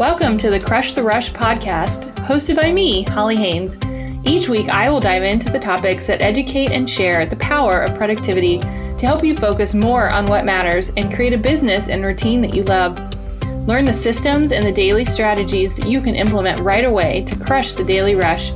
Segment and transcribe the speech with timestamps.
[0.00, 3.76] Welcome to the Crush the Rush podcast, hosted by me, Holly Haynes.
[4.26, 7.98] Each week, I will dive into the topics that educate and share the power of
[7.98, 12.40] productivity to help you focus more on what matters and create a business and routine
[12.40, 12.96] that you love.
[13.68, 17.74] Learn the systems and the daily strategies that you can implement right away to crush
[17.74, 18.52] the daily rush.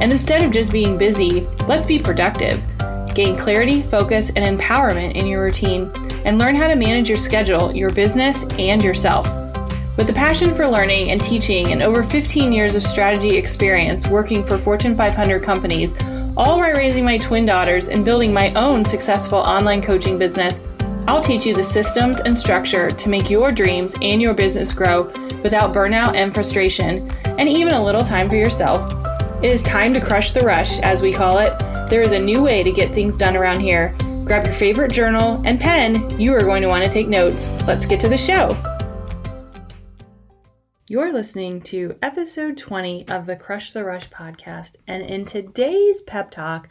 [0.00, 2.60] And instead of just being busy, let's be productive.
[3.14, 5.92] Gain clarity, focus, and empowerment in your routine,
[6.24, 9.37] and learn how to manage your schedule, your business, and yourself.
[9.98, 14.44] With a passion for learning and teaching and over 15 years of strategy experience working
[14.44, 15.92] for Fortune 500 companies,
[16.36, 20.60] all while raising my twin daughters and building my own successful online coaching business,
[21.08, 25.06] I'll teach you the systems and structure to make your dreams and your business grow
[25.42, 28.94] without burnout and frustration, and even a little time for yourself.
[29.42, 31.58] It is time to crush the rush, as we call it.
[31.90, 33.96] There is a new way to get things done around here.
[34.24, 36.08] Grab your favorite journal and pen.
[36.20, 37.50] You are going to want to take notes.
[37.66, 38.56] Let's get to the show.
[40.90, 44.76] You're listening to episode 20 of the Crush the Rush podcast.
[44.86, 46.70] And in today's pep talk,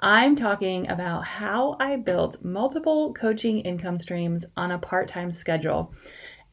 [0.00, 5.92] I'm talking about how I built multiple coaching income streams on a part time schedule.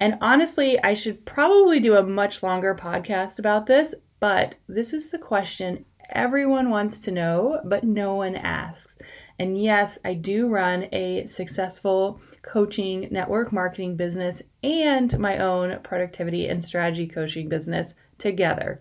[0.02, 5.10] And honestly, I should probably do a much longer podcast about this, but this is
[5.10, 8.98] the question everyone wants to know, but no one asks.
[9.40, 16.48] And yes, I do run a successful coaching, network marketing business, and my own productivity
[16.48, 18.80] and strategy coaching business together.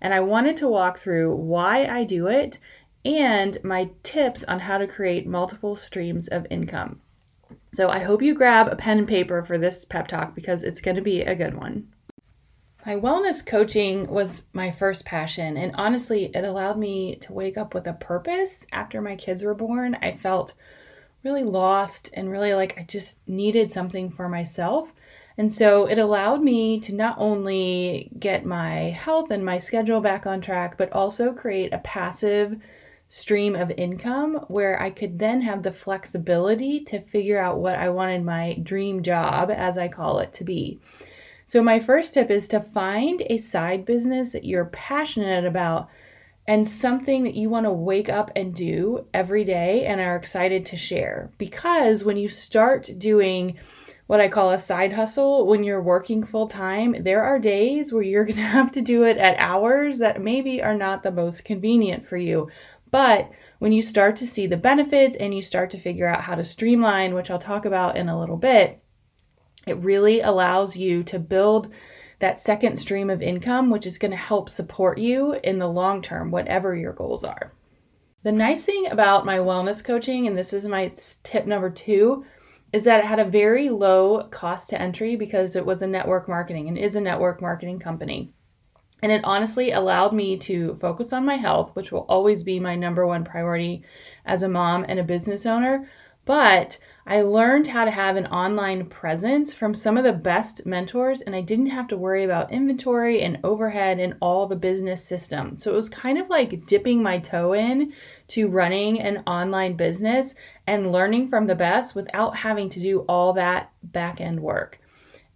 [0.00, 2.58] And I wanted to walk through why I do it
[3.04, 7.00] and my tips on how to create multiple streams of income.
[7.72, 10.80] So I hope you grab a pen and paper for this pep talk because it's
[10.80, 11.88] going to be a good one.
[12.86, 17.74] My wellness coaching was my first passion, and honestly, it allowed me to wake up
[17.74, 19.96] with a purpose after my kids were born.
[20.00, 20.54] I felt
[21.24, 24.94] really lost and really like I just needed something for myself.
[25.36, 30.26] And so it allowed me to not only get my health and my schedule back
[30.26, 32.58] on track, but also create a passive
[33.08, 37.88] stream of income where I could then have the flexibility to figure out what I
[37.88, 40.80] wanted my dream job, as I call it, to be.
[41.46, 45.88] So, my first tip is to find a side business that you're passionate about
[46.48, 50.64] and something that you want to wake up and do every day and are excited
[50.64, 51.30] to share.
[51.36, 53.58] Because when you start doing
[54.06, 58.02] what I call a side hustle, when you're working full time, there are days where
[58.02, 61.44] you're going to have to do it at hours that maybe are not the most
[61.44, 62.48] convenient for you.
[62.90, 66.34] But when you start to see the benefits and you start to figure out how
[66.34, 68.82] to streamline, which I'll talk about in a little bit,
[69.66, 71.70] it really allows you to build
[72.18, 76.02] that second stream of income, which is going to help support you in the long
[76.02, 77.52] term, whatever your goals are.
[78.24, 80.92] The nice thing about my wellness coaching, and this is my
[81.22, 82.24] tip number two,
[82.72, 86.28] is that it had a very low cost to entry because it was a network
[86.28, 88.32] marketing and is a network marketing company.
[89.00, 92.74] And it honestly allowed me to focus on my health, which will always be my
[92.74, 93.84] number one priority
[94.26, 95.88] as a mom and a business owner,
[96.24, 96.78] but
[97.10, 101.34] I learned how to have an online presence from some of the best mentors, and
[101.34, 105.58] I didn't have to worry about inventory and overhead and all the business system.
[105.58, 107.94] So it was kind of like dipping my toe in
[108.28, 110.34] to running an online business
[110.66, 114.78] and learning from the best without having to do all that back end work.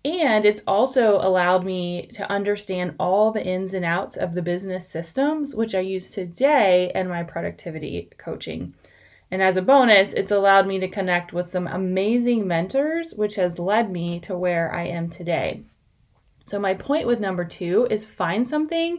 [0.04, 4.86] And it's also allowed me to understand all the ins and outs of the business
[4.90, 8.74] systems, which I use today in my productivity coaching.
[9.32, 13.58] And as a bonus, it's allowed me to connect with some amazing mentors, which has
[13.58, 15.62] led me to where I am today.
[16.44, 18.98] So, my point with number two is find something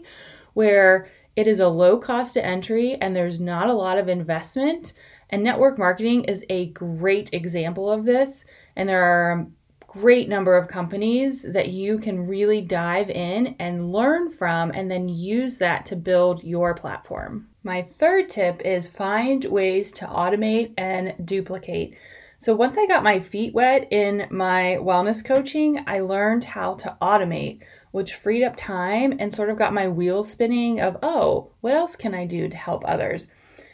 [0.56, 4.94] where it is a low cost to entry and there's not a lot of investment.
[5.30, 8.44] And network marketing is a great example of this.
[8.76, 9.46] And there are
[9.94, 15.08] great number of companies that you can really dive in and learn from and then
[15.08, 17.48] use that to build your platform.
[17.62, 21.96] My third tip is find ways to automate and duplicate.
[22.40, 26.98] So, once I got my feet wet in my wellness coaching, I learned how to
[27.00, 27.62] automate,
[27.92, 31.96] which freed up time and sort of got my wheels spinning of, oh, what else
[31.96, 33.28] can I do to help others?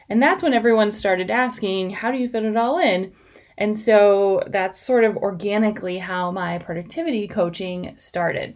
[0.09, 3.13] And that's when everyone started asking, how do you fit it all in?
[3.59, 8.55] And so that's sort of organically how my productivity coaching started.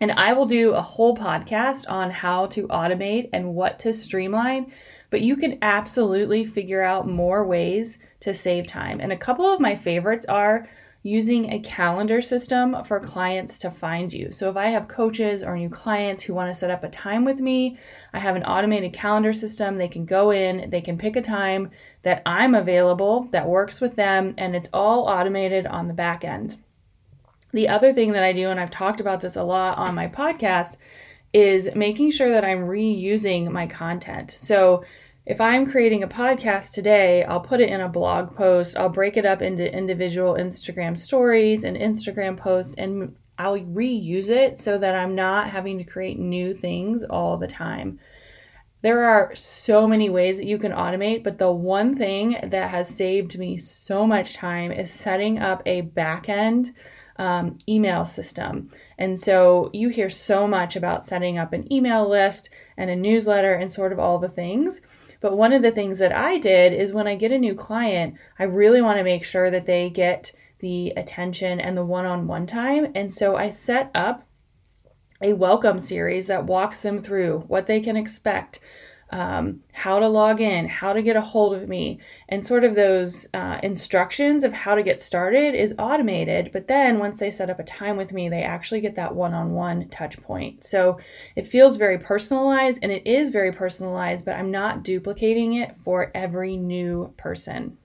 [0.00, 4.72] And I will do a whole podcast on how to automate and what to streamline,
[5.10, 9.00] but you can absolutely figure out more ways to save time.
[9.00, 10.68] And a couple of my favorites are
[11.06, 14.32] using a calendar system for clients to find you.
[14.32, 17.24] So if I have coaches or new clients who want to set up a time
[17.24, 17.78] with me,
[18.12, 19.76] I have an automated calendar system.
[19.76, 21.70] They can go in, they can pick a time
[22.02, 26.56] that I'm available that works with them, and it's all automated on the back end.
[27.52, 30.08] The other thing that I do, and I've talked about this a lot on my
[30.08, 30.76] podcast,
[31.32, 34.32] is making sure that I'm reusing my content.
[34.32, 34.84] So
[35.26, 39.16] if I'm creating a podcast today, I'll put it in a blog post, I'll break
[39.16, 44.94] it up into individual Instagram stories and Instagram posts, and I'll reuse it so that
[44.94, 47.98] I'm not having to create new things all the time.
[48.82, 52.88] There are so many ways that you can automate, but the one thing that has
[52.88, 56.72] saved me so much time is setting up a back end
[57.16, 58.70] um, email system.
[58.96, 63.54] And so you hear so much about setting up an email list and a newsletter
[63.54, 64.80] and sort of all the things.
[65.20, 68.14] But one of the things that I did is when I get a new client,
[68.38, 72.26] I really want to make sure that they get the attention and the one on
[72.26, 72.92] one time.
[72.94, 74.26] And so I set up
[75.22, 78.60] a welcome series that walks them through what they can expect,
[79.10, 82.74] um, how to log in, how to get a hold of me, and sort of
[82.74, 86.50] those uh, instructions of how to get started is automated.
[86.52, 89.34] But then once they set up a time with me, they actually get that one
[89.34, 90.64] on one touch point.
[90.64, 90.98] So
[91.36, 96.10] it feels very personalized and it is very personalized, but I'm not duplicating it for
[96.14, 97.78] every new person.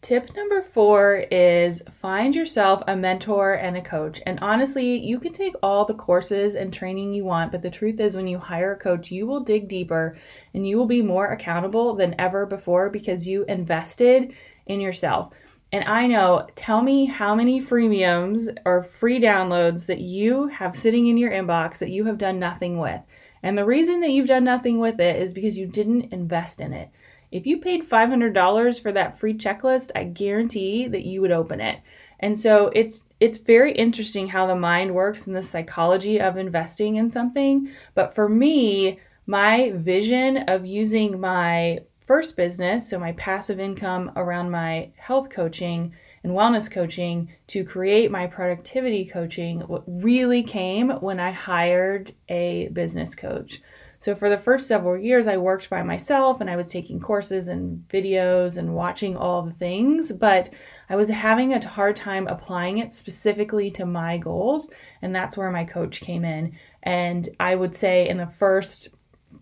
[0.00, 4.20] Tip number four is find yourself a mentor and a coach.
[4.26, 7.98] And honestly, you can take all the courses and training you want, but the truth
[7.98, 10.16] is, when you hire a coach, you will dig deeper
[10.54, 14.32] and you will be more accountable than ever before because you invested
[14.66, 15.32] in yourself.
[15.72, 21.08] And I know, tell me how many freemiums or free downloads that you have sitting
[21.08, 23.00] in your inbox that you have done nothing with.
[23.42, 26.72] And the reason that you've done nothing with it is because you didn't invest in
[26.72, 26.88] it.
[27.30, 31.80] If you paid $500 for that free checklist, I guarantee that you would open it.
[32.20, 36.96] And so it's it's very interesting how the mind works and the psychology of investing
[36.96, 37.70] in something.
[37.94, 44.50] But for me, my vision of using my first business, so my passive income around
[44.50, 51.30] my health coaching and wellness coaching to create my productivity coaching really came when I
[51.30, 53.60] hired a business coach.
[54.00, 57.48] So for the first several years, I worked by myself and I was taking courses
[57.48, 60.50] and videos and watching all the things, but
[60.88, 64.70] I was having a hard time applying it specifically to my goals.
[65.02, 66.56] And that's where my coach came in.
[66.84, 68.88] And I would say in the first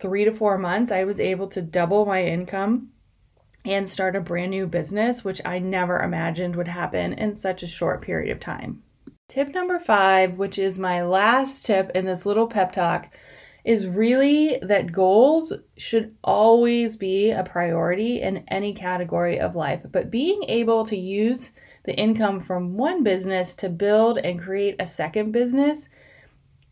[0.01, 2.89] three to four months, I was able to double my income
[3.67, 7.69] and start a brand new business, which I never imagined would happen in such a
[7.69, 8.83] short period of time.
[9.29, 13.11] Tip number five, which is my last tip in this little pep talk
[13.67, 19.81] is really that goals should always be a priority in any category of life.
[19.91, 21.51] But being able to use
[21.85, 25.89] the income from one business to build and create a second business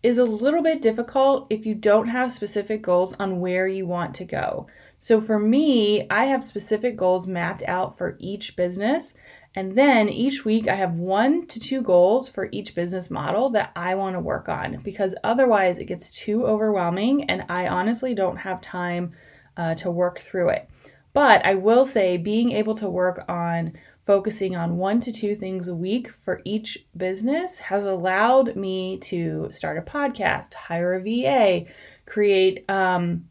[0.05, 4.15] is a little bit difficult if you don't have specific goals on where you want
[4.15, 4.69] to go.
[5.01, 9.15] So for me, I have specific goals mapped out for each business
[9.55, 13.71] and then each week, I have one to two goals for each business model that
[13.77, 18.39] I want to work on because otherwise it gets too overwhelming and I honestly don't
[18.39, 19.13] have time
[19.57, 20.69] uh, to work through it.
[21.13, 23.75] But I will say, being able to work on
[24.05, 29.49] focusing on one to two things a week for each business has allowed me to
[29.51, 31.67] start a podcast, hire a VA,
[32.07, 33.29] create um,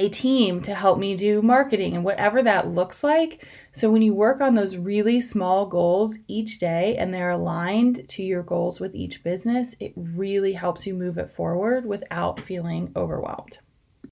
[0.00, 3.46] a team to help me do marketing and whatever that looks like.
[3.72, 8.22] So, when you work on those really small goals each day and they're aligned to
[8.22, 13.58] your goals with each business, it really helps you move it forward without feeling overwhelmed.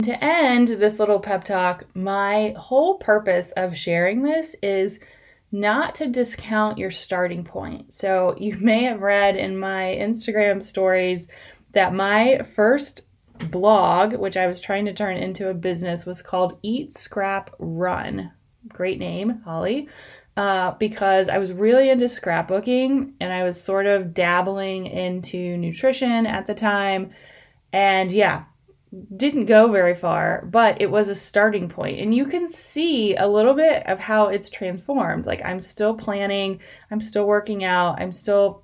[0.03, 5.01] To end this little pep talk, my whole purpose of sharing this is
[5.51, 7.95] not to discount your starting point.
[7.95, 11.29] So, you may have read in my Instagram stories
[11.73, 13.03] that my first
[13.39, 18.33] blog, which I was trying to turn into a business, was called Eat, Scrap, Run.
[18.69, 19.89] Great name, Holly.
[20.37, 26.27] Uh, because I was really into scrapbooking and I was sort of dabbling into nutrition
[26.27, 27.11] at the time.
[27.73, 28.45] And yeah,
[29.17, 31.99] didn't go very far, but it was a starting point.
[31.99, 35.27] And you can see a little bit of how it's transformed.
[35.27, 38.63] Like I'm still planning, I'm still working out, I'm still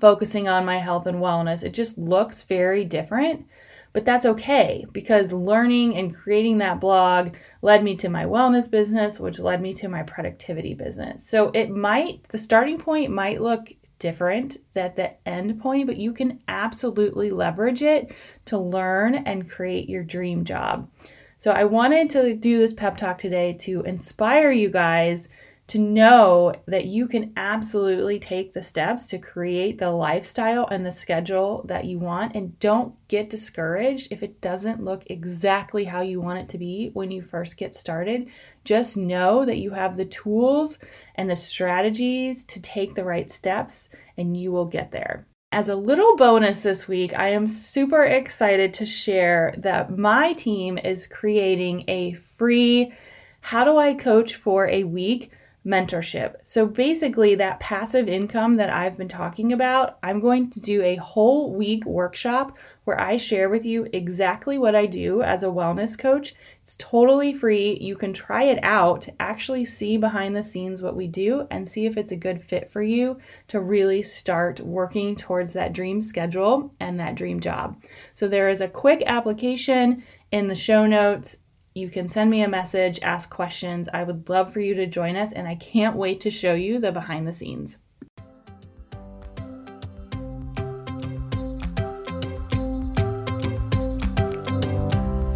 [0.00, 1.62] focusing on my health and wellness.
[1.62, 3.46] It just looks very different.
[3.94, 9.20] But that's okay because learning and creating that blog led me to my wellness business,
[9.20, 11.26] which led me to my productivity business.
[11.26, 16.12] So it might, the starting point might look different at the end point, but you
[16.12, 18.12] can absolutely leverage it
[18.46, 20.90] to learn and create your dream job.
[21.38, 25.28] So I wanted to do this pep talk today to inspire you guys
[25.66, 30.92] to know that you can absolutely take the steps to create the lifestyle and the
[30.92, 32.34] schedule that you want.
[32.34, 36.90] And don't get discouraged if it doesn't look exactly how you want it to be
[36.92, 38.28] when you first get started.
[38.64, 40.78] Just know that you have the tools
[41.14, 45.26] and the strategies to take the right steps, and you will get there.
[45.50, 50.76] As a little bonus this week, I am super excited to share that my team
[50.76, 52.92] is creating a free
[53.40, 55.30] How Do I Coach for a Week
[55.66, 56.36] mentorship.
[56.44, 60.96] So basically, that passive income that I've been talking about, I'm going to do a
[60.96, 65.98] whole week workshop where I share with you exactly what I do as a wellness
[65.98, 66.34] coach.
[66.62, 67.78] It's totally free.
[67.80, 71.86] You can try it out actually see behind the scenes what we do and see
[71.86, 73.18] if it's a good fit for you
[73.48, 77.82] to really start working towards that dream schedule and that dream job.
[78.14, 81.38] So there is a quick application in the show notes
[81.74, 83.88] you can send me a message, ask questions.
[83.92, 86.78] I would love for you to join us, and I can't wait to show you
[86.78, 87.78] the behind the scenes.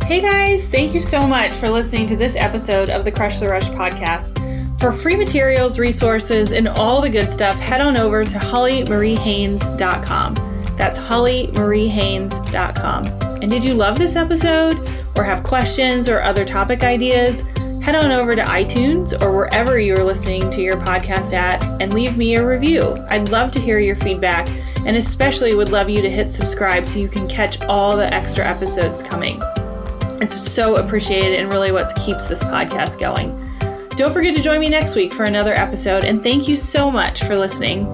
[0.05, 3.49] Hey guys, thank you so much for listening to this episode of the Crush the
[3.49, 4.39] Rush podcast.
[4.81, 10.35] For free materials, resources, and all the good stuff, head on over to hollymariehaynes.com.
[10.77, 13.07] That's hollymariehaynes.com.
[13.43, 14.89] And did you love this episode?
[15.19, 17.43] Or have questions or other topic ideas,
[17.83, 22.17] head on over to iTunes or wherever you're listening to your podcast at and leave
[22.17, 22.95] me a review.
[23.09, 24.49] I'd love to hear your feedback
[24.87, 28.47] and especially would love you to hit subscribe so you can catch all the extra
[28.47, 29.43] episodes coming.
[30.21, 33.31] It's so appreciated and really what keeps this podcast going.
[33.97, 37.25] Don't forget to join me next week for another episode, and thank you so much
[37.25, 37.93] for listening.